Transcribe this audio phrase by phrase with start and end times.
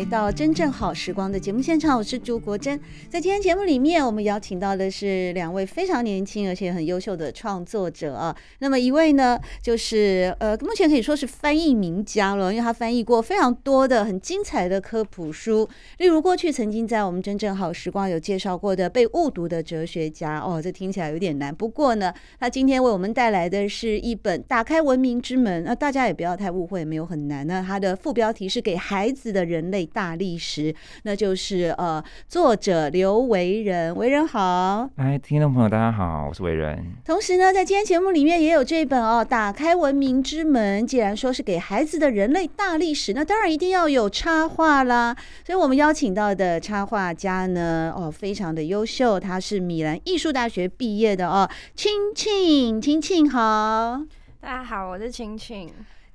[0.00, 2.80] 来到真正好时光的节目现场，我是朱国珍。
[3.10, 8.34] 在今天节目里面，我们邀请到的是两位非常年轻而且很优秀的创作者。
[8.60, 20.40] 那么一位呢，就是呃，目前可以说是翻译名家了，因为他翻译过非常多的很精彩的科普书，例如过去曾经在我们真正好时光有介绍过的《被误读的哲学家》。
[20.42, 21.54] 哦，这听起来有点难。
[21.54, 25.62] 不过呢，他今天为我们带来的是一本《打开文明之门》。
[25.66, 27.60] 那大家也不要太误会，没有很难那。
[27.60, 36.84] 它的副标题是给孩子的人类大历史，那就是呃，作者刘为仁，为仁好，哎，听众朋友大家好，我是为仁。
[37.04, 40.82] 同时呢，在今天节目里面也有这本哦，《打开文明之门》。
[40.86, 45.16] 既然说是给孩子的人类大历史，那当然一定要有插画啦。
[45.44, 54.02] 所以我们邀请到的插画家呢，哦，非常的优秀，他是米兰艺术大学毕业的哦，青青，青青好，
[54.40, 55.70] 大家好，我是青庆。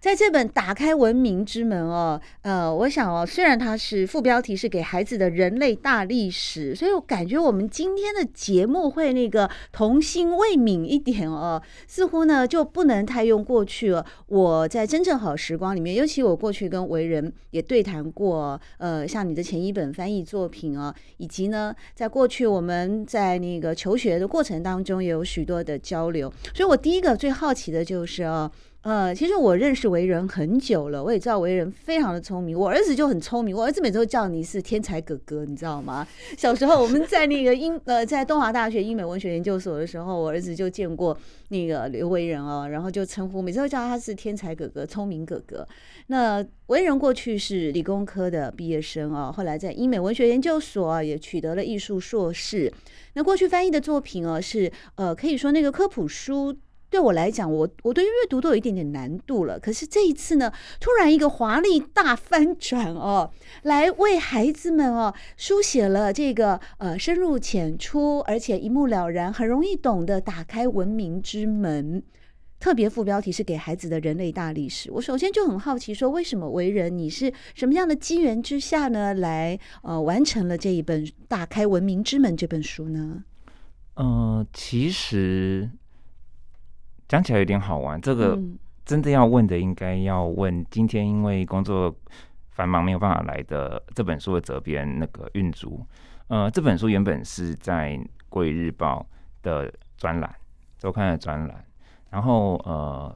[0.06, 14.05] 在这本打开文明之门哦，呃，我想哦，虽然它是副标题是给孩子的人类大历史，所以我感觉我们今天的节目会那个童心未泯一点哦， 似乎呢就不能太用过去了。
[14.27, 28.52] 我在真正好时光里面，尤其我过去跟为人也对谈过，呃，像你的前一本翻译作品哦，以及呢，在过去我们在那个求学的过程当中也有许多的交流，所以我第一个最好奇的就是哦。
[28.86, 32.56] 呃，其实我认识为仁很久了，我也知道为仁非常的聪明。
[32.56, 36.08] 我儿子就很聪明，我儿子每次都叫你是天才哥哥，你知道吗？
[36.38, 41.18] 小时候我们在那个英呃，在东华大学英美文学研究所的时候，我儿子就见过
[41.50, 45.67] 那个刘为仁哦，然后就称呼，每次都叫他是天才哥哥、聪明哥哥。
[46.06, 52.72] 那为仁过去是理工科的毕业生哦，后来在英美文学研究所啊也取得了艺术硕士。
[53.16, 56.56] 那过去翻译的作品哦，是呃，可以说那个科普书。
[56.95, 59.60] 对我来讲，我我对阅读都有一点点难度了。
[59.60, 63.30] 可是这一次呢，突然一个华丽大翻转哦，
[63.64, 72.02] 来为孩子们哦书写了这个呃深入浅出，而且一目了然，很容易懂的打开文明之门。
[72.61, 74.89] 特别副标题是给孩子的人类大历史。
[74.89, 83.26] 我首先就很好奇，说为什么为人你是什么样的机缘之下呢，来呃完成了这一本《打开文明之门》这本书呢？
[83.95, 85.70] 嗯、其实。
[87.08, 88.39] 讲起来有点好玩，这个
[88.83, 91.95] 真的要问的，应该要问今天因为工作
[92.52, 95.86] 繁忙没有办法来的这本书的责编那个运竹。
[96.27, 97.92] 呃，这本书原本是在
[98.30, 99.05] 《国语日报》
[99.45, 100.36] 的专栏
[100.77, 101.66] 周刊的专栏，
[102.10, 103.16] 然后呃，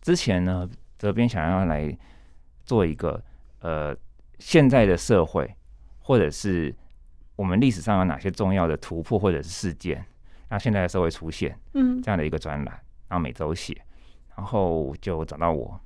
[0.00, 0.68] 之前呢，
[0.98, 1.96] 责编想要来
[2.64, 3.22] 做一个
[3.60, 3.96] 呃
[4.40, 5.48] 现在的社会，
[6.00, 6.74] 或者是
[7.36, 10.04] 我们历史上有哪些重要的突破或者是事件，
[10.48, 12.80] 让现在的社会出现嗯这样的一个专栏。
[13.08, 13.76] 然后每周写，
[14.36, 15.80] 然后就找到我，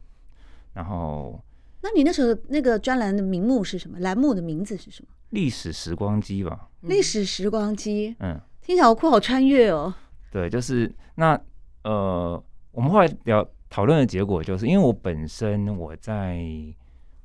[0.75, 1.43] 然后，
[1.81, 3.99] 那你那时候那个专栏的名目是什么？
[4.01, 5.09] 栏目的名字是什么？
[5.31, 6.69] 历史时光机吧。
[6.83, 9.95] 历史时光机，嗯，听起来好酷，好穿越哦。
[10.31, 11.41] 对，就是那
[11.85, 12.43] 呃，
[12.73, 16.45] 我们后来聊讨论的结果，就是因为我本身我在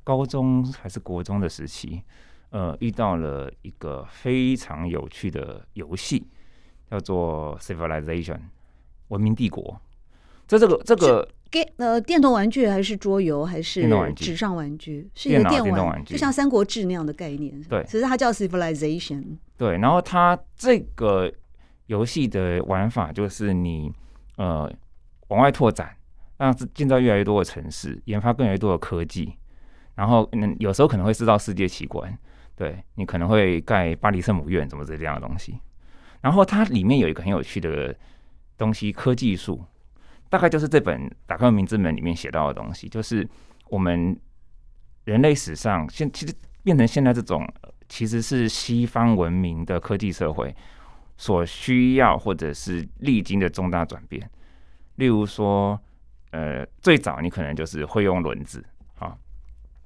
[0.04, 2.02] 高中还是国中的时期，
[2.50, 6.26] 呃，遇到了一个非常有趣的游戏，
[6.90, 8.40] 叫做 Civilization
[9.08, 9.80] 文明帝国。
[10.48, 13.82] 这这个这个给呃电动玩具还是桌游还是
[14.16, 15.08] 纸上玩具？
[15.14, 17.60] 是一个电玩，玩具，就像《三国志》那样的概念。
[17.64, 19.36] 对，其实它叫 Civilization。
[19.58, 21.30] 对，然后它这个
[21.86, 23.92] 游戏的玩法就是你
[24.36, 24.70] 呃
[25.28, 25.94] 往外拓展，
[26.38, 29.34] 让建造越来越多的城市，研发更来越多的科技，
[29.94, 32.18] 然后嗯有时候可能会制造世界奇观。
[32.56, 35.60] 对，你可能会盖巴黎圣母院，怎么这样的东西。
[36.20, 37.94] 然后它里面有一个很有趣的
[38.56, 39.62] 东西，科技树。
[40.30, 43.26] 大概就是这本《打开文明之门》里面写到的东西，就是
[43.68, 44.18] 我们
[45.04, 47.46] 人类史上现其实变成现在这种，
[47.88, 50.54] 其实是西方文明的科技社会
[51.16, 54.30] 所需要或者是历经的重大转变。
[54.96, 55.80] 例如说，
[56.32, 58.62] 呃，最早你可能就是会用轮子
[58.98, 59.16] 啊，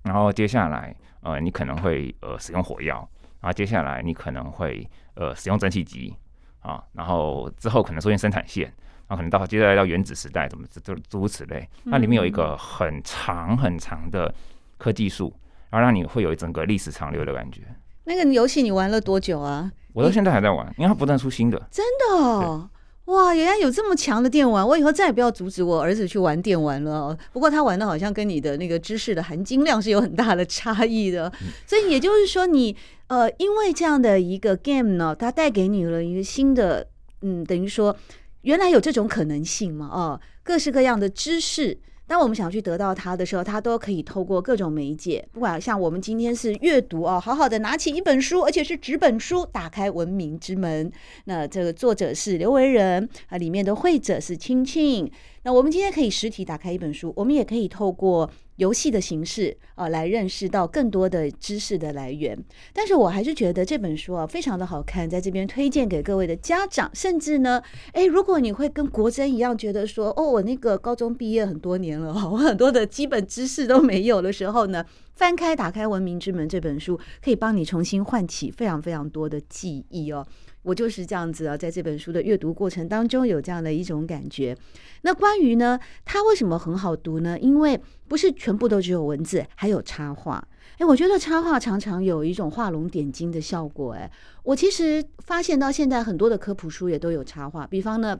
[0.03, 2.97] 然后接下来呃，你可能会呃使用火药，
[3.41, 6.17] 然后接下来你可能会呃使用蒸汽机
[6.61, 8.73] 啊，然后之后可能出现生产线。
[9.12, 11.69] 啊，可能到接下来到原子时代，怎么诸诸如此类。
[11.85, 14.35] 那里面有一个很长很长的
[14.79, 15.31] 科技树，
[15.69, 17.61] 然后让你会有一整个历史长流的感觉。
[18.05, 19.70] 那个游戏你玩了多久啊？
[19.93, 21.61] 我到现在还在玩，因为它不断出新的。
[21.70, 22.70] 真的哦。
[23.06, 24.67] 哇，原来有这么强的电玩！
[24.67, 27.19] 我以后再也不要阻止我儿子去玩电玩了哦。
[27.32, 31.31] 不过他玩的好像跟你的那个知识的含金量是有很大的差异的。
[31.67, 32.76] 所以也就是说你，你
[33.08, 36.87] 呃，因为这样的一个 game 呢，它带给你了一个新的，
[37.23, 37.94] 嗯，等于说
[38.43, 41.79] 原来有这种可能性嘛，哦，各式各样的知识。
[42.05, 50.93] 当我们想去得到它的时候，它都可以透过各种媒介，不管像我们今天是阅读哦，好好的拿起一本书，而且是纸本书，打开文明之门。
[51.25, 55.11] 那这个作者是刘维仁啊，里面的绘者是青青。
[55.44, 62.39] 那我们今天可以实体打开一本书，我们也可以透过游戏的形式啊，来认识到更多的知识的来源。
[62.73, 67.63] 但是我还是觉得这本书啊非常的好看，在这边推荐给各位的家长，甚至呢，
[67.93, 74.85] 诶，如果你会跟国珍一样觉得说，哦，我那个高中毕业很多年了， 我很多的基本知识都没有的时候呢，
[75.15, 80.27] 翻开打开《文明之门》这本书，可以帮你重新唤起非常非常多的记忆哦。
[80.62, 84.56] 我就是这样子啊，在这本书的阅读过程当中有这样的一种感觉。
[85.03, 87.38] 那关于呢，它为什么很好读呢？
[87.38, 90.47] 因为不是全部都只有文字，还有插画。
[90.79, 93.94] 诶，我觉得插画常常有一种画龙点睛的效果。
[93.94, 94.11] 诶，
[94.44, 97.67] 我其实发现到现在很多的科普书也都有插画。
[97.67, 98.19] 比方呢，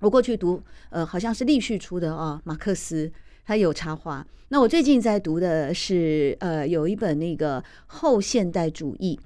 [0.00, 3.12] 我过去读，呃，好像是立旭出的啊，马克思
[3.44, 4.26] 他有插画。
[4.48, 9.18] 那我最近在读的是，呃，有一本那个后现代主义。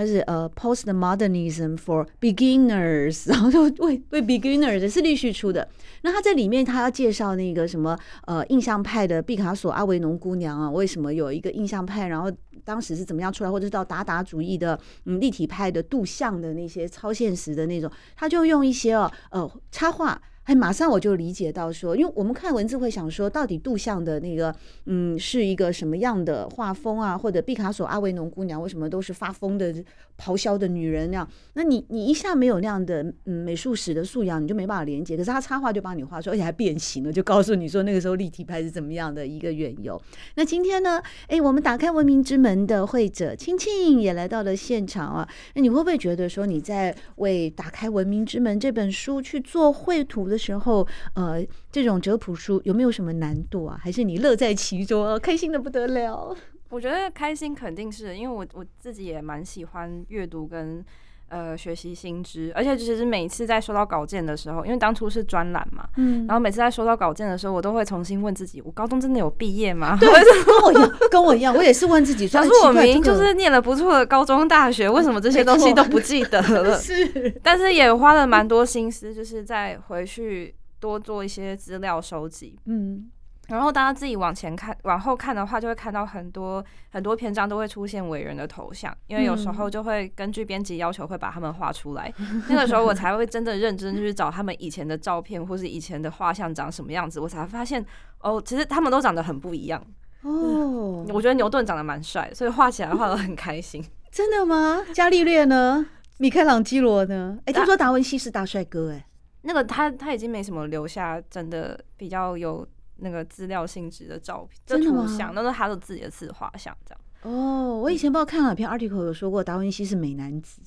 [0.00, 5.68] 它是呃，postmodernism for beginners，然后就为为 beginners 是立旭出的。
[6.00, 12.32] 那他在里面，他要介绍那个什么呃，印象派的毕卡索、阿维农姑娘啊，为什么有一个印象派，然后
[12.64, 20.18] 当时是怎么样出来，或者是到达达主义的嗯，立体派的杜象的那些超现实的那种，他就用一些哦呃插画。
[20.50, 24.52] 哎，马上我就理解到说，因为我们看文字会想说，到底杜象的那个，
[24.86, 27.16] 嗯，是一个什么样的画风啊？
[27.16, 29.72] 或者毕卡索、阿维农姑娘为什么都是发疯的、
[30.18, 31.28] 咆哮的女人那样？
[31.52, 35.16] 那你你一下没有那样的嗯美术史的素养，你就没办法连接。
[35.16, 40.02] 可是他插画就帮你画出，而且还变形了，就告诉你说那个时候立体派是怎么样的一个缘由。
[40.34, 45.28] 那今天呢，哎，我们打开文明之门的绘者青青也来到了现场啊。
[45.54, 53.78] 那你会不会觉得说你在为打开文明之门这本书去做绘图的时候，呃，这种哲普书有没有什么难度啊？
[53.80, 56.34] 还是你乐在其中，开心的不得了？
[56.70, 60.84] 我觉得开心肯定是，因为我我自己也蛮喜欢阅读跟
[61.30, 69.96] 呃学习新知，而且其实每次在收到稿件的时候，因为当初是专栏嘛，嗯，然后每次在收到稿件的时候，我都会重新问自己：我高中真的有毕业吗？
[70.00, 70.08] 对，
[70.44, 76.76] 跟我一样，跟我一样，我也是问自己说：是我明明就是念了不错的高中大学，为什么这些东西都不记得了？
[76.78, 80.54] 是，但是也花了蛮多心思，就是在回去。
[80.80, 83.04] 多做一些资料收集，嗯，
[83.50, 97.84] 然后大家自己往前看、往后看的话，就会看到很多很多篇章都会出现伟人的头像，因为有时候就会根据编辑要求会把他们画出来，嗯、 那个时候我才会真的认真去找他们以前的照片或是以前的画像长什么样子，我才发现
[98.20, 99.84] 哦，其实他们都长得很不一样
[100.22, 101.04] 哦。
[101.08, 103.84] 我觉得牛顿长得蛮帅，所以画起来画得很开心。
[104.10, 104.84] 真的吗？
[104.94, 105.86] 伽利略呢？
[106.18, 107.38] 米开朗基罗呢？
[107.46, 109.06] 哎，听说达文西是大帅哥哎。
[109.42, 112.66] 那个他他已经没什么留下真的比较有
[113.00, 117.00] 那个资料性质的照片，真的图像，那是他的自己的自画像这样。
[117.22, 120.60] 哦，我以前不知道看了篇 article 有说过达文西是美男子。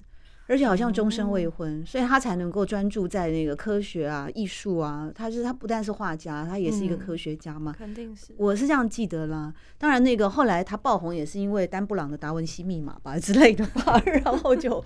[0.48, 5.10] 而且好像终身未婚，嗯、所以他才能够专注在那个科学啊、艺术啊。
[5.14, 7.72] 他是他不但是画家，他也是一个科学家嘛。
[7.72, 9.54] 嗯、肯定是，我是这样记得啦。
[9.78, 14.84] 当然，那个后来他爆红也是因为丹布朗的《达文西密码》吧之类的吧， 然后就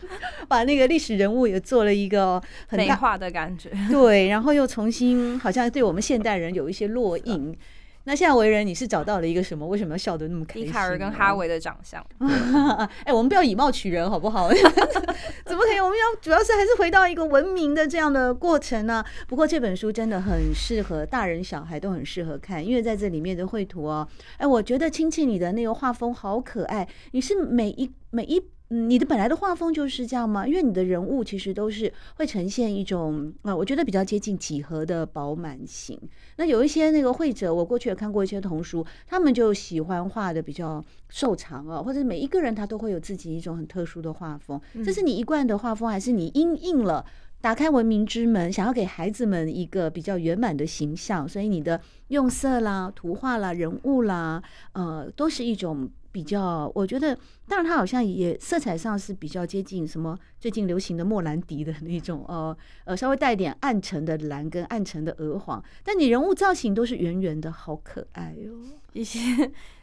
[0.47, 3.71] 把那个历史人物也做了一个很美化的感觉。
[3.89, 7.57] 对，然后又重新好像对我们现代人有一些烙印。
[8.07, 9.67] 那现在为人，你是找到了一个什么？
[9.67, 10.65] 为什么要笑得那么开心？
[10.65, 12.01] 笛卡尔跟哈维的长相。
[12.19, 14.47] 哎、欸，我们不要以貌取人，好不好？
[15.43, 15.79] 怎么可以？
[15.81, 19.05] 我们要主要是还是回到一个文明的这样的过程呢、啊？
[19.27, 28.41] 不过这本书真的很适合大人小孩都很适合看，因为在这里面的绘图哦，哎、欸，我觉得亲戚你的那个画风好可爱，你是每一每一。
[28.69, 30.45] 嗯，你的本来的画风就是这样吗？
[30.45, 35.97] 因为你的人物其实都是会呈现一种啊，我觉得比较接近几何的饱满型。
[36.35, 44.59] 那有一些那个绘者，我过去也看过一些童书，他们就喜欢画的比较瘦长啊，或者每一个人他都会有自己一种很特殊的画风。
[44.83, 47.05] 这是你一贯的画风，还是你因应了
[47.39, 54.43] 打开文明之门，想要给孩子们一个比较圆满的形象，所以你的用色啦、图画啦、人物啦，
[54.73, 55.89] 呃，都是一种。
[56.09, 57.15] 比较，我觉得，
[57.47, 68.59] 当然它好像也色彩上是比较接近什么最近流行的莫兰迪的那种，呃呃，稍微带一点暗沉的蓝跟暗沉的鹅黄，但你人物造型都是圆圆的，好可爱哦，
[68.93, 69.19] 一些。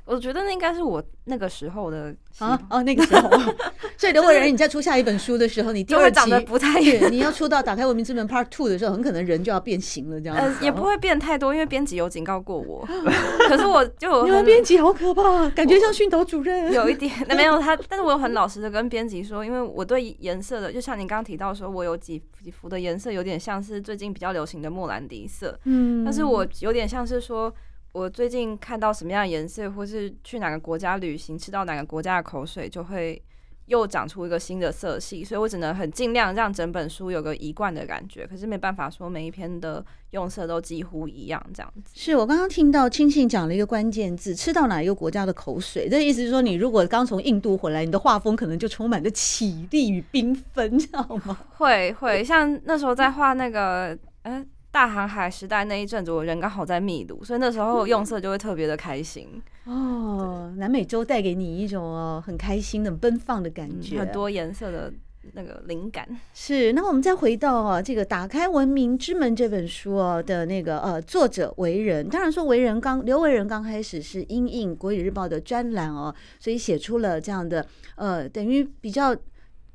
[0.07, 3.31] 我觉得那应该是我那个时候的啊哦，那个时候，
[3.97, 12.87] 所以刘伟仁，你在出下一本书的时候，你第二集不太远， 你要出到《打开文明之门》Part Two 的时候，很可能人就要变形了，这样呃，也不会变太多，因为编辑有警告过我。
[13.49, 16.71] 可是我就你们编辑好可怕，感觉像训导主任。
[16.71, 27.55] 有一点，那没有他，但是我有很老实的跟编辑说，因为我对颜色的，就像你刚刚提到说，我有几几幅的颜色有点像是最近比较流行的莫兰迪色，嗯，但是我有点像是说。
[27.95, 33.23] 我最近看到什么样的颜色，或是去哪个国家旅行，吃到哪个国家的口水，就会
[33.67, 38.27] 又长出一个新的色系，所以我只能很尽量让整本书有个一贯的感觉。
[38.27, 41.93] 可是没办法说每一篇的用色都几乎一样，这样子。
[41.95, 51.39] 是我刚刚听到青杏讲了一个关键字，吃到哪一个国家的口水，这意思是说，你如果刚从印度回来，你的画风可能就充满着綺丽与缤纷，知道吗？
[51.57, 54.47] 会会，像那时候在画那个，嗯、呃。
[54.75, 59.41] 大航海时代那一阵子，我人刚好在秘鲁，所以那时候用色就会特别的开心。
[59.67, 64.93] 哦，南美洲带给你一种哦很开心的奔放的感觉，嗯、很多颜色的
[65.35, 66.05] 那个灵感。
[66.35, 77.65] 是，那我们再回到啊这个《打开文明之门》这本书哦的那个呃作者为人，当然说为人刚刘为人刚开始是因应《国语日报》的专栏哦，所以写出了这样的
[77.95, 79.17] 呃等于比较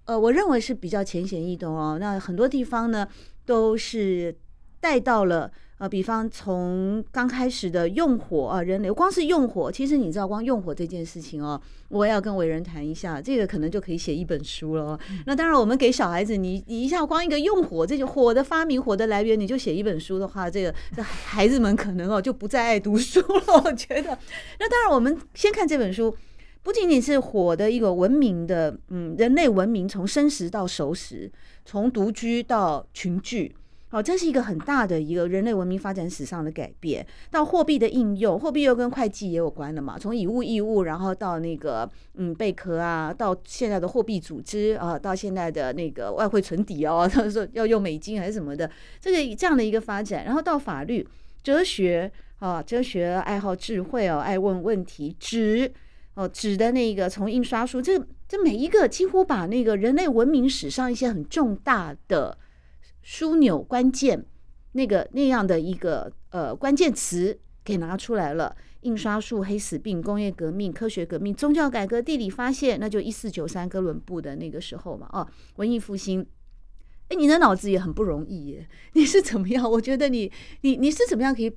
[0.03, 1.97] 呃我认为是比较浅显易懂哦。
[1.97, 3.07] 那很多地方呢
[3.45, 4.35] 都是。
[4.79, 14.99] 带到了呃，比方从刚开始的用火啊，人流光是用火，其实你知道，光用火这件事情哦，我要跟伟人谈一下，这个可能就可以写一本书了。
[15.09, 23.61] 嗯、那当然，我们给小孩子，你你一下光一个用火，这就火的发明、火的来源，你就写一本书的话，这个这孩子们可能哦就不再爱读书了。
[23.63, 24.17] 我觉得，
[24.59, 26.13] 那当然，我们先看这本书，
[26.61, 31.31] 不仅仅是火的一个文明的，嗯，人类文明从生食到熟食，
[31.63, 33.55] 从独居到群聚。
[33.91, 37.03] 哦，这是一个很大的一个人类文明发展史上的改变。
[37.31, 39.97] 到货币的应用，货币又跟会计也有关的嘛。
[39.97, 48.69] 从以物易物，然后到那个嗯贝壳啊，到现在的货币组织啊，到现在的那个外汇存底哦，他 们说要用美金还是什么的，
[49.01, 50.23] 这个这样的一个发展。
[50.23, 51.07] 然后到法律、
[51.41, 55.71] 哲学啊，哲学爱好智慧哦，爱问问题，纸
[56.13, 62.37] 哦纸的那个从印刷术，这这每一个几乎把那个人类文明史上一些很重大的。
[63.03, 64.25] 枢纽关键
[64.73, 76.25] 那个那样的一个呃关键词给拿出来了，印刷术、黑死病、工业革命、科学革命、宗教改革、地理发现，那就一四九三哥伦布的那个时候嘛，哦，文艺复兴。
[77.09, 79.69] 哎，你的脑子也很不容易耶，你是怎么样？
[79.69, 81.51] 我觉得你你你是怎么样可以？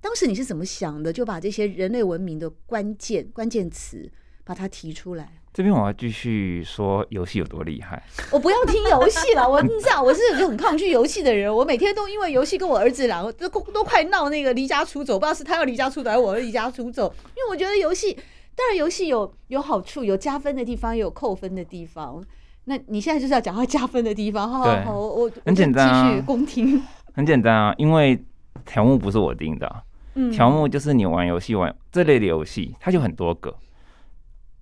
[0.00, 1.12] 当时你是怎么想的？
[1.12, 4.10] 就把这些人类文明的关键关键词
[4.46, 5.28] 把它提出来。
[5.52, 8.02] 这边我要继续说游戏有多厉害。
[8.30, 11.54] 我不要听游戏了， 我你知道我是就很抗拒游戏的人。
[11.54, 17.12] 我每天都因为游戏跟我儿子两个都都快闹那个离家出走，不知道是他要离家出走还是我要离家出走。
[17.28, 18.12] 因为我觉得游戏
[18.54, 22.22] 当然游戏有有好处，有加分的地方，也有扣分的地方。
[22.66, 26.82] 那你现在就是要讲到加分的地方，好好好，我很简单啊，继续恭听。
[27.14, 28.22] 很简单啊，因为
[28.66, 29.82] 条目不是我定的，
[30.16, 33.56] 嗯，条目就是你玩游戏玩这类的游戏，它就很多个，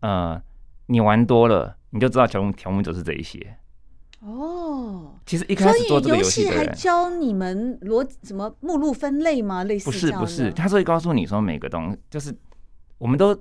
[0.08, 0.42] 呃。
[0.87, 3.56] 你玩多了，你就知道条目条目就是这一些。
[4.20, 9.64] 哦，其实一开始做这个游戏还教你们逻什么目录分类吗？
[9.64, 12.37] 类似不是不是，他是会告诉你说每个东西就是
[12.99, 13.34] 我们都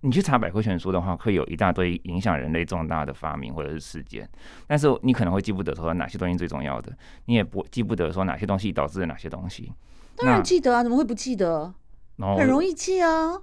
[0.00, 4.28] 你去查百科全书的话，会有一大堆影响人类重大的发明或者是事件，
[4.66, 6.92] 但是你可能会记不得说哪些东西最重要的，
[7.26, 9.72] 你也不记不得说哪些东西导致了哪些东西。
[10.16, 11.72] 当然记得啊，怎么会不记得？
[12.36, 13.40] 很容易记啊。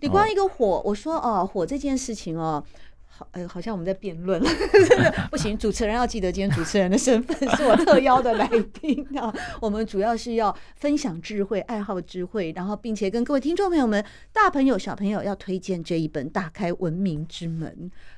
[0.00, 2.64] 你光一个火，我说哦，火这件事情哦，
[3.06, 4.50] 好，哎，好像我们在辩论了，
[5.30, 8.48] 不行，主持人要记得今天主持人的身份是我特邀的来
[8.80, 9.32] 宾啊。
[9.60, 14.02] 我们主要是要分享智慧，爱好智慧，然后并且跟各位听众朋友们，
[14.32, 17.70] 大朋友小朋友要推荐这一本《打开文明之门》。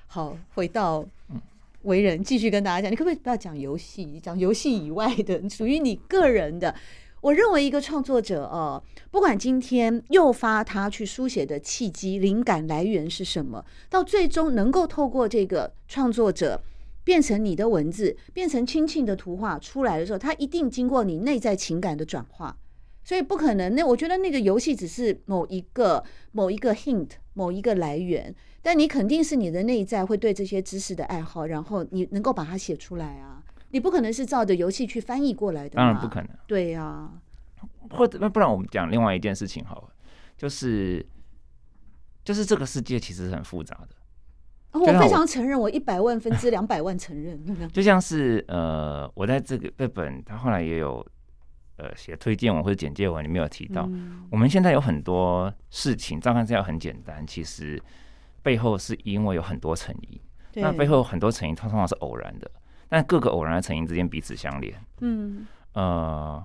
[0.07, 1.05] 好，回到
[1.83, 6.73] 为人，继续跟大家讲，你可不可以不要讲游戏，讲游戏以外的，属于你个人的。
[7.23, 16.61] 我认为一个创作者哦，不管今天诱发他去书写的契机、灵感来源是什么，到最终能够透过这个创作者
[17.05, 22.57] 变成你的文字，变成亲亲的图画出来的时候，他一定经过你内在情感的转化，
[23.05, 23.73] 所以不可能。
[23.77, 26.03] 那我觉得那个游戏只是某一个
[26.33, 33.42] 某一个 hint，某一个来源，但你肯定是你的内在会对这些知识的爱好，然后你能够把它写出来啊。
[33.73, 36.29] 你不可能是照着游戏去翻译过来的，当然不可能。
[36.47, 37.11] 对呀、啊，
[37.91, 39.89] 或者那不然我们讲另外一件事情好了，
[40.37, 41.05] 就是
[42.25, 43.89] 就是这个世界其实是很复杂的。
[44.73, 47.39] 哦、我非常承认，我一百万分之两百万承认。
[47.73, 51.07] 就像是呃，我在这个这本他后来也有
[51.77, 57.83] 呃写推荐文或者简介文里面有提到，嗯、我们现在有很多事情，乍看之下很简单，其实
[58.43, 60.21] 背后是因为有很多成因。
[60.55, 62.51] 那背后很多成因，它通常是偶然的，
[62.93, 64.75] 但各个偶然的成因之间彼此相连。
[65.01, 66.45] 嗯，呃，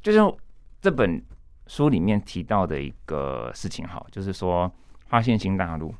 [0.00, 0.34] 就像
[0.80, 1.22] 这本
[1.66, 4.72] 书里面提到的一个事情，好，就是说
[5.04, 5.94] 发现新大陆。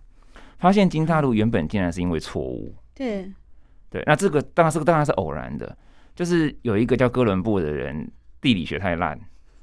[0.56, 3.30] 发现新大陆原本竟然是因为错误，对。
[3.90, 5.76] 对，那这个当然是当然是偶然的，
[6.14, 9.20] 就是有一个叫哥伦布的人，地理学太烂，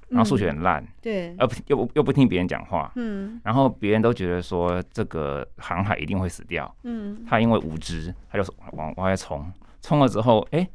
[0.10, 9.52] 然后数学很烂，嗯，对，又不又不听别人讲话，嗯，然后别人都觉得说这个航海一定会死掉，嗯，他因为无知，他就往往外冲，
[9.84, 10.68] 冲了之后，哎，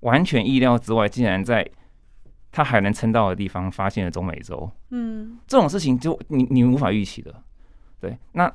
[0.00, 1.68] 完全意料之外，竟然在
[2.52, 7.42] 他还能撑到的地方发现了中美洲，嗯，这种事情就你你无法预期的，
[7.98, 8.54] 对，那。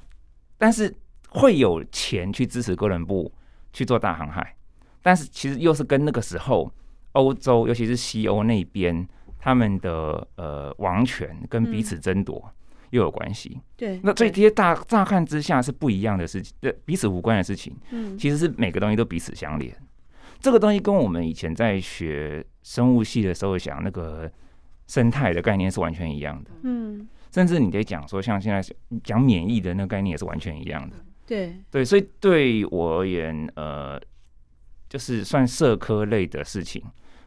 [0.59, 0.91] 但是
[1.29, 3.31] 会有钱去支持哥伦布
[3.71, 4.55] 去做大航海，
[5.03, 6.73] 但是其实又是跟那个时候
[7.11, 12.51] 欧洲，尤其是西欧那边他们的呃王权跟彼此争夺
[12.89, 13.61] 又有关系。
[13.75, 19.71] 对，那所以这些大乍看之下是不一样的事情，对，彼此无关的事情，嗯，其实是每个东西都彼此相连。
[20.39, 24.31] 这个东西跟我们以前在学生物系的时候想那个
[24.87, 27.07] 生态的概念是完全一样的，嗯。
[27.29, 30.95] 甚至你可以讲说，像现在讲免疫的那个概念也是完全一样的。
[31.27, 33.99] 对对，所以对我而言，呃，
[34.89, 36.81] 就是算社科类的事情，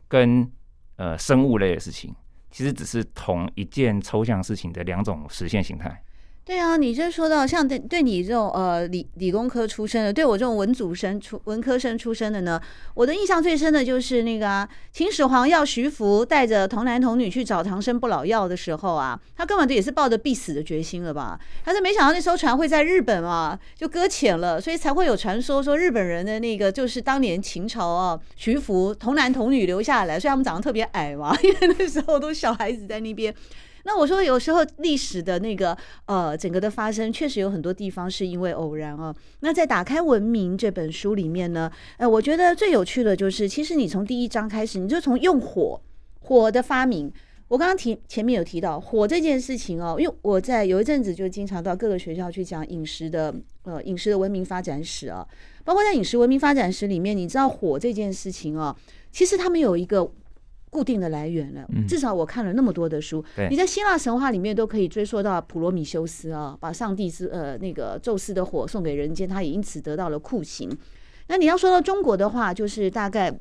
[0.08, 0.50] 跟
[0.96, 2.12] 呃生物类的事情，
[2.50, 6.02] 其实只是同一件抽象事情的两种实现形态。
[6.50, 12.60] 对啊，你这说到像对对你这种呃理理工科出身的，对我这种文组生出文科生出身的呢，
[12.94, 21.38] 我的印象最深的就是那个啊，秦始皇要徐福带着童男童女去找长生不老药的时候啊，他根本就也是抱着必死的决心了吧？
[21.64, 33.32] 他是没想到那艘船会在日本啊，就搁浅了，所以才会有传说说日本人的那个就是当年秦朝啊，徐福童男童女留下来，所以他们长得特别矮嘛， 因为那时候都小孩子在那边。
[33.84, 39.14] 那我说，有时候历史的那个呃，整个的发生，确实有很多地方是因为偶然啊。
[39.40, 45.80] 那在《打开文明》这本书里面呢，呃，我觉得最有趣的就是，其实你从第一章开始，你就从用火
[46.20, 47.12] 火的发明。
[47.48, 55.26] 我刚刚提前面有提到火这件事情哦，因为我在有一阵子就经常到各个学校去讲饮食的呃饮食的文明发展史啊，
[55.64, 58.76] 包括在饮食文明发展史里面，你知道火这件事情啊，
[59.10, 60.12] 其实他们有一个。
[60.70, 70.70] 固定的来源了，至少我看了那么多的书，嗯、你在希腊神话里面都可以追溯到普罗米修斯啊，把上帝之呃那个宙斯的火送给人间，他也因此得到了酷刑。
[71.26, 73.36] 那你要说到中国的话，就是大概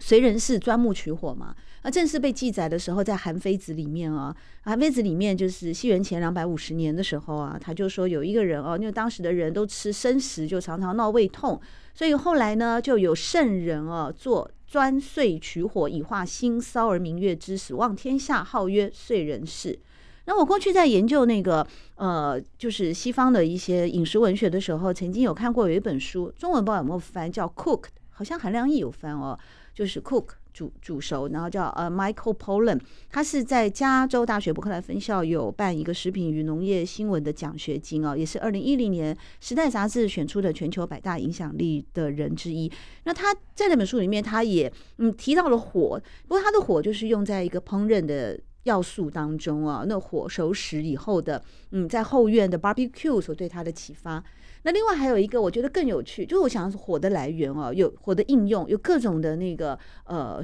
[0.00, 11.60] 燧人氏钻木取火嘛，而正式被记载的时候，在《韩非子》里面啊，《韩非子》里面就是西元前两百五十年的时候啊，他就说有一个人哦，因为当时的人都吃生食，就常常闹胃痛，
[11.92, 14.48] 所以后来呢，就有圣人啊做。
[14.68, 19.78] 钻燧取火，以化腥骚而明月之始，望天下，号曰燧人氏。
[20.26, 29.38] 那我过去在研究那个呃，就是西方的一些饮食文学的时候，曾经有看过有一本书，中文不知道有没有翻，叫《Cook，》，好像韩良义有翻哦，
[29.74, 30.26] 就是 Cook。
[30.58, 42.68] 煮煮熟，然后叫呃 Michael Pollan，他是在加州大学伯克莱分校有办一个食品与农业新闻的奖学金哦，也是二零一零年《时代》杂志选出的全球百大影响力的人之一。
[43.04, 48.36] 那他在那本书里面，他也嗯提到了火，不过他的火就是用在一个烹饪的
[48.68, 54.22] 要素当中啊，那火熟食以后的嗯，在后院的 barbecue 所对他的启发。
[54.64, 60.42] 那另外还有一个，我觉得更有趣，就是我想火的来源哦，有火的应用，有各种的那个呃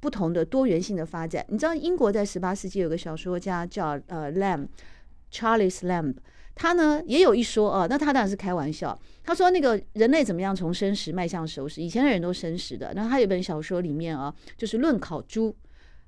[0.00, 1.44] 不同的多元性的发展。
[1.48, 6.14] 你知道英国在十八世纪有个小说家叫呃 Lamb，Charles Lamb，
[6.54, 12.92] 他呢也有一说啊，那他当然是开玩笑，他说那个人类怎么样从生食迈向熟食，以前的人都生食的。
[12.96, 15.54] 那他有本小说里面啊，就是论烤猪，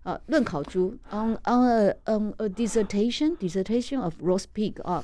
[0.04, 5.04] 呃，论烤猪，on on a, on a dissertation dissertation of roast pig 啊。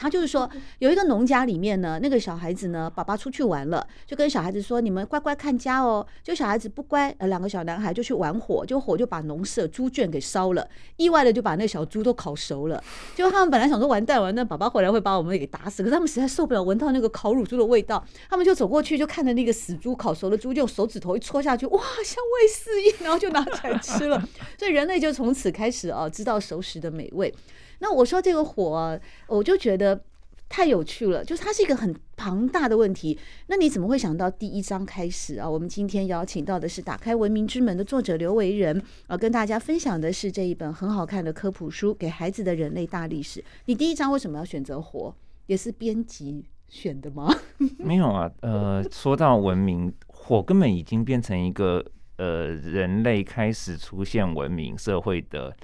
[0.00, 12.80] 他就是说，有一个农家里面呢，那个小孩子呢，爸爸出去玩了，就跟小孩子说：“你们乖乖看家哦。”就小孩子不乖，呃，两个小男孩就去玩火，就火就把农舍猪圈给烧了，意外的就把那小猪都烤熟了。
[13.16, 24.22] 就他们本来想说完蛋完蛋，爸爸回来会把我们给打死，可是他们实在受不了闻到那个烤乳猪的味道，他们就走过去，就看着那个死猪烤熟的猪，就用手指头一戳下去，哇，香味四溢，然后就拿起来吃了。
[24.56, 27.34] 所以人类就从此开始啊，知道熟食的美味。
[27.80, 30.00] 那我说这个火，我就觉得
[30.48, 33.18] 太有趣了，就是它是一个很庞大的问题。
[33.46, 35.48] 那你怎么会想到第一章开始啊？
[35.48, 43.40] 我们今天邀请到的是《打开文明之门》的作者刘维仁啊，跟大家分享的是这一本很好看的科普书《给孩子的人类大历史》。
[43.66, 45.14] 你第一章为什么要选择火？
[45.46, 47.34] 也是编辑选的吗？
[47.78, 51.84] 没有啊，呃，说到文明，火根本已经变成一个
[52.16, 55.56] 呃人类开始出现文明社会的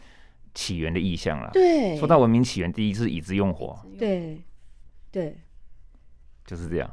[0.54, 1.50] 起源的意象了。
[1.52, 3.78] 对，说到文明起源，第一是以之用火。
[3.98, 4.42] 对，
[5.10, 5.36] 对，
[6.46, 6.90] 就是这样，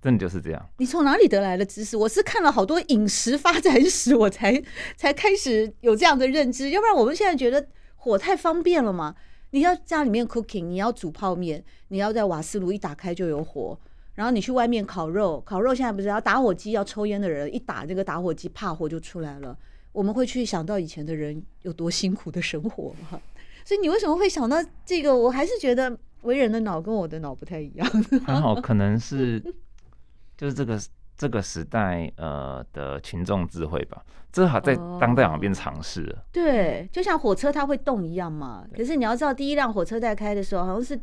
[0.00, 0.70] 真的就是这样。
[0.78, 1.96] 你从哪里得来的知识？
[1.96, 4.62] 我是看了好多饮食发展史，我才
[4.96, 6.70] 才开始有这样的认知。
[6.70, 9.14] 要不然我们现在觉得火太方便了嘛。
[9.52, 13.76] 你要家里面 cooking，你要煮泡面，你要在瓦斯炉一打开就有火。
[14.14, 19.56] 然后你去外面烤肉，烤肉现在不是要打火机，要抽烟的人一打这个打火机，怕火就出来了。
[19.92, 23.20] 我们会去想到以前的人有多辛苦的生活吗？
[23.64, 25.16] 所以你为什么会想到这个？
[25.16, 27.86] 我还是觉得为人的脑跟我的脑不太一样。
[28.26, 29.40] 很好，可能是
[30.36, 30.80] 就是这个。
[31.20, 36.24] 这个时代呃的群众智慧吧，这好在当代好像变尝试了。
[36.32, 38.66] 对，就像火车它会动一样嘛。
[38.74, 40.98] 可是你要知道，第一辆火车在开的时候，好像是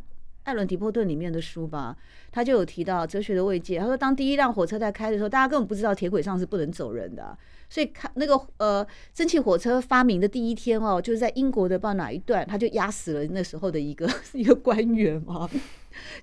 [0.48, 1.94] 艾伦·迪波顿里面的书吧，
[2.32, 3.78] 他就有提到哲学的慰藉。
[3.80, 7.38] 他说，当第一辆火车在开的时候，大家根本不知道铁轨上是不能走人的，
[7.70, 15.50] 所以看那个呃蒸汽火车发明的第一天哦，就是在英国的不知道哪一段，他就压死了那时候的一个 一个官员嘛。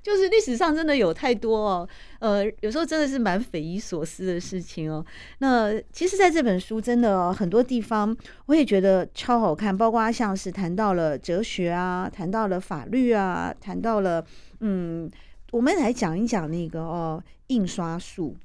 [0.02, 5.04] 就是历史上真的有太多哦，呃，有时候真的是蛮匪夷所思的事情哦。
[5.38, 14.24] 那其实，在这本书真的很多地方，我也觉得超好看，包括像是谈到了哲学啊，谈到了法律啊，谈到了
[14.60, 15.10] 嗯，
[15.52, 18.36] 我们来讲一讲那个哦，印刷术，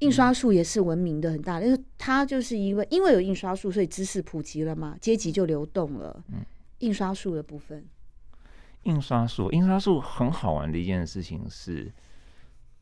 [0.00, 6.24] 印刷术也是文明的很大的，因为它就是因为因为有印刷术，所以知识普及了嘛，阶级就流动了。
[6.80, 7.84] 印刷术的部分。
[8.84, 11.90] 印刷术，印刷术很好玩的一件事情是，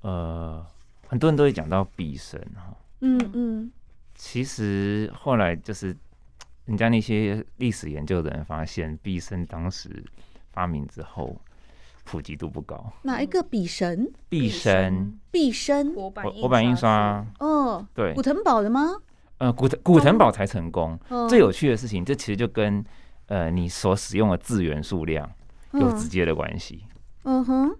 [0.02, 0.64] 呃，
[1.06, 3.72] 很多人都会讲到笔神哈，嗯嗯，
[4.14, 5.96] 其实后来就是
[6.66, 10.04] 人家那些历史研究的人发现，毕生当时
[10.52, 11.36] 发明之后，
[12.04, 12.92] 普及度不高。
[13.02, 14.12] 哪一个笔神？
[14.28, 18.96] 毕昇，毕昇，活版印刷，哦，对，古腾堡的吗？
[19.38, 20.98] 呃，古腾古腾堡才成功。
[21.28, 22.84] 最有趣的事情，这其实就跟
[23.26, 25.28] 呃你所使用的字元数量。
[25.72, 26.84] 有直接的关系。
[27.24, 27.76] 嗯哼，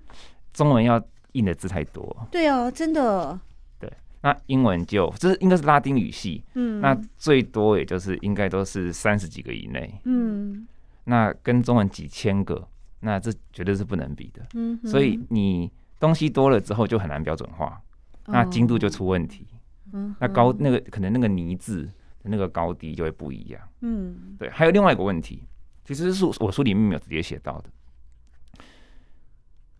[0.52, 2.26] 中文要印的字太多。
[2.30, 3.38] 对哦，真的。
[3.78, 6.44] 对，那英文就这是应该是拉丁语系。
[6.54, 10.00] 嗯，那最多也就是应该都是三十几个以内。
[10.04, 10.66] 嗯，
[11.04, 12.66] 那跟中文几千个，
[13.00, 14.42] 那这绝对是不能比的。
[14.54, 15.70] 嗯，所以你
[16.00, 17.80] 东西多了之后就很难标准化，
[18.26, 19.46] 那精度就出问题。
[19.92, 23.60] 嗯，那高那个可能那个泥字的那个高低就会不一样。
[23.82, 25.44] 嗯，对，还有另外一个问题，
[25.86, 27.70] 其实是我书里面没有直接写到的。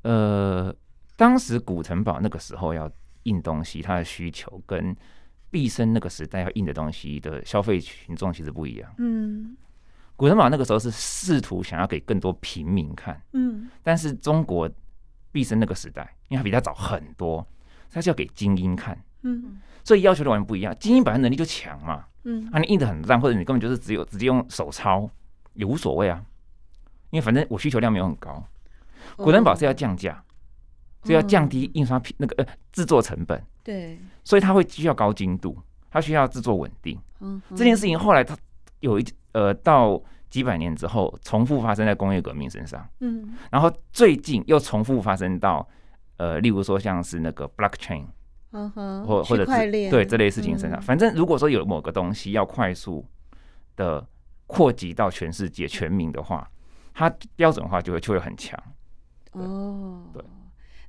[0.03, 0.75] 呃，
[1.17, 2.89] 当时古城堡那个时候要
[3.25, 4.97] 印东西，它的需求跟
[5.51, 8.89] 毕生那个时代要印的东西的消费群众其实不一样。
[8.99, 9.57] 嗯，
[10.15, 13.21] 古城堡那个时候是试图想要给更多平民看。
[13.33, 14.71] 嗯，但是中国
[15.33, 17.45] 毕生那个时代，因为它比他早很多，
[17.91, 18.97] 它是要给精英看。
[19.23, 20.73] 嗯，所以要求的完全不一样。
[20.79, 22.05] 精英本身能力就强嘛。
[22.23, 25.11] 嗯，啊，你印的很烂，或者你根本就是只有直接用手抄
[25.57, 26.23] 也无所谓啊，
[27.11, 28.43] 因为反正我需求量没有很高。
[29.17, 30.23] 古登堡是要降价，
[31.05, 33.43] 是要降低印刷品那个呃制作成本。
[33.63, 35.57] 对，所以它会需要高精度，
[35.91, 36.99] 它需要制作稳定。
[37.21, 38.37] 嗯，这件事情后来它
[38.81, 42.87] 有一呃到几百年之后重复发生在工业革命身上。
[43.01, 45.67] 嗯，然后最近又重复发生到
[46.19, 48.05] 呃，例如说像是那个 blockchain，
[48.51, 50.81] 嗯哼，或或者是对这类事情身上。
[50.83, 53.05] 反正如果说有某个东西要快速
[53.77, 54.07] 的
[54.47, 56.51] 扩及到全世界全民的话，
[56.95, 58.59] 它标准化就会就会很强。
[59.33, 60.23] 哦，对，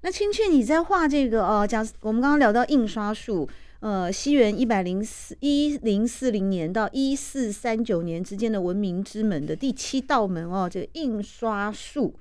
[0.02, 12.18] 那青雀你在画这个哦，假我们刚刚聊到印刷术，呃，西元一百零四一零四零年到一四三九年之间的文明之门的第七道门哦，这个印刷术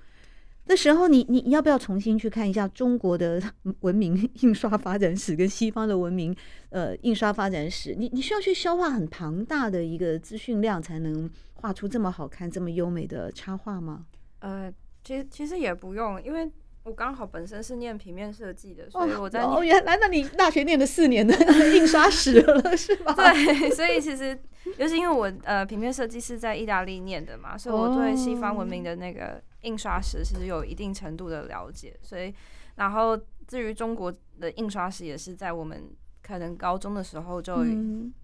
[0.66, 3.40] 的时候，你你你要不要重新去看一下中国的
[3.81, 6.35] 文明印刷发展史跟西方的文明
[6.70, 7.94] 呃印刷发展史？
[7.94, 14.07] 你你需要去消化很庞大的一个资讯量，才能画出这么好看、这么优美的插画吗？
[14.40, 14.72] 呃。
[15.07, 16.50] 其实其实也不用，因为
[16.83, 21.33] 我刚好本身是念平面设计的，所以我在哦，原来那你大学念了四年的
[21.76, 23.14] 印刷史了是吧？
[23.14, 24.37] 对，所以其实
[24.76, 31.94] 就是因为我呃平面设计是在意大利念的嘛，所以我对西方文明的那个印刷史其实有一定程度的了解。
[32.00, 32.33] 所以
[32.76, 35.90] 然后至于中国的印刷史，也是在我们
[36.22, 37.64] 可能高中的时候就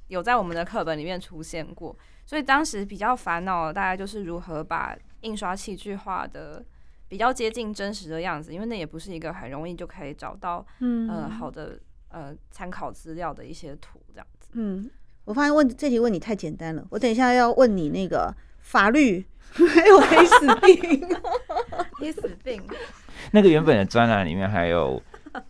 [0.08, 1.96] 有在我们的课本里面出现过。
[2.24, 6.64] 所以当时比较烦恼的大概就是如何把印刷器具画的
[7.08, 11.78] 比较接近真实的样子，因为那也不是一个很容易就可以找到，嗯，呃，好的，
[12.08, 14.48] 呃，参考资料的一些图这样子。
[14.52, 14.90] 嗯，
[15.24, 21.08] 我发现问这题问你太简单了，我等一下要问你那个法律还有黑死病。
[22.00, 22.62] 你死病。
[23.32, 25.00] 那个原本的专栏里面还有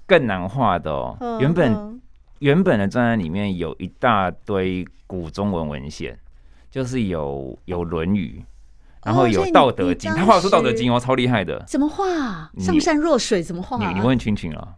[0.07, 2.01] 更难画的哦，原本
[2.41, 6.19] 原本的专栏里面有一大堆古中文文献，
[6.71, 8.45] 就是有有《论语》，
[9.07, 11.63] 然后有《道德经》，他画出《道德经》哦，超厉害的。
[11.67, 12.51] 怎么画？
[12.59, 13.79] 上善若水怎么画？
[13.79, 14.75] 你你问青青啊。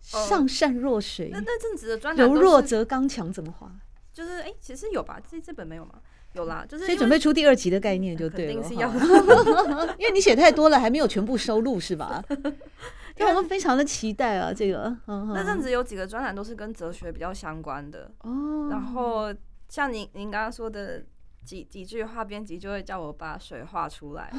[0.00, 3.70] 上善若水，那那阵子的专栏柔弱则刚强怎么画？
[4.12, 5.18] 就是哎，其实有吧？
[5.30, 5.94] 这这本没有吗？
[6.34, 8.52] 有啦，就是所以准备出第二集的概念就对了。
[9.98, 12.22] 因为你写太多了，还没有全部收录是吧？
[13.18, 14.96] 因为我们非常的期待啊，这个。
[15.06, 18.68] 那阵子有几个专栏都是跟哲学比较相关的哦。
[18.70, 19.32] 然后
[19.68, 21.04] 像您您刚刚说的
[21.44, 24.32] 几几句话，编辑就会叫我把水画出来，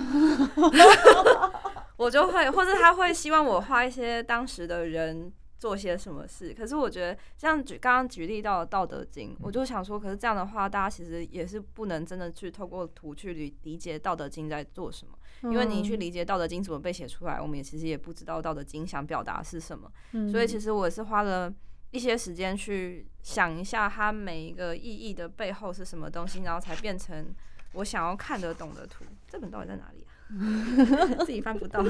[1.97, 5.32] 我就会，或者他会希望我画一些当时的人。
[5.63, 6.54] 做些什么事？
[6.54, 15.17] 可是我觉得，像举刚刚举例到《道德经》，我就想说，可是这样的话，大家其实也是不能真的去透过图去理理解《道德经》在做什么，
[15.49, 19.89] 因为你去理解《道德经》怎么被写出来，我们也其实也不知道《道德经》想表达是什么。
[20.30, 21.49] 所以其实我也是花了
[21.91, 27.34] 一些时间去想一下它每一个意义的背后是什么东西，然后才变成
[27.76, 29.06] 我想要看得懂的图。
[29.30, 31.23] 这本到底在哪里啊？
[31.23, 31.82] 自己翻不到。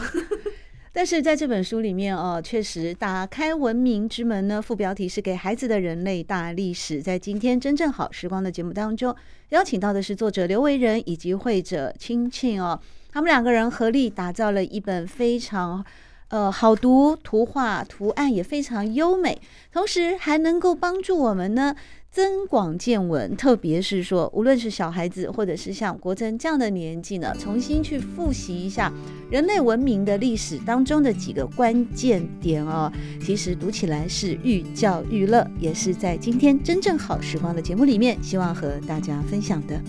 [0.96, 4.62] 但是在这本书里面哦，确实打开文明之门呢。
[4.62, 7.02] 副标题是给孩子的人类大历史。
[7.02, 9.14] 在今天真正好时光的节目当中，
[9.50, 12.80] 邀请到的是作者刘维仁以及会者青青哦，
[13.12, 15.84] 他们两个人合力打造了一本非常
[16.30, 21.76] 呃好读、图画图案也非常优美，同时还能够帮助我们呢。
[22.12, 28.94] 增广见闻，特别是说，无论是小孩子，或者是像国珍这样的年纪呢，重新去复习一下
[29.32, 32.92] 人类文明的历史当中的几个关键点哦。
[33.20, 39.82] 其实读起来是寓教于乐，也是在今天真正好时光的节目里面，希望和大家分享的。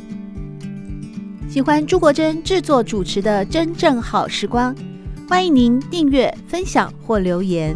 [1.51, 4.75] 喜欢朱国珍制作主持的《真正好时光》，
[5.27, 7.75] 欢迎您订阅、分享或留言，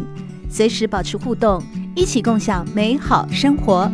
[0.51, 1.61] 随时保持互动，
[1.95, 3.91] 一起共享美好生活。